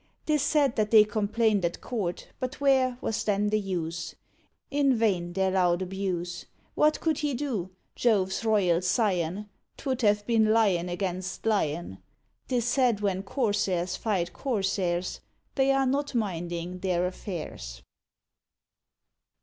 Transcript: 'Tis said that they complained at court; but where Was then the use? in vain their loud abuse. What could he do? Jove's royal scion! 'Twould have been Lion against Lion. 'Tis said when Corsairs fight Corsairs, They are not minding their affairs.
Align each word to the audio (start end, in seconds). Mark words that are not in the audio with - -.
'Tis 0.25 0.41
said 0.41 0.75
that 0.77 0.89
they 0.89 1.03
complained 1.03 1.63
at 1.63 1.79
court; 1.79 2.29
but 2.39 2.59
where 2.59 2.97
Was 3.01 3.23
then 3.23 3.49
the 3.49 3.59
use? 3.59 4.15
in 4.71 4.95
vain 4.95 5.33
their 5.33 5.51
loud 5.51 5.83
abuse. 5.83 6.47
What 6.73 6.99
could 6.99 7.19
he 7.19 7.35
do? 7.35 7.69
Jove's 7.93 8.43
royal 8.43 8.81
scion! 8.81 9.47
'Twould 9.77 10.01
have 10.01 10.25
been 10.25 10.45
Lion 10.51 10.89
against 10.89 11.45
Lion. 11.45 11.99
'Tis 12.47 12.65
said 12.65 13.01
when 13.01 13.21
Corsairs 13.21 13.95
fight 13.95 14.33
Corsairs, 14.33 15.19
They 15.53 15.71
are 15.71 15.85
not 15.85 16.15
minding 16.15 16.79
their 16.79 17.05
affairs. 17.05 17.83